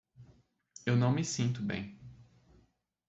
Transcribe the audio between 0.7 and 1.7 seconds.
Eu não me sinto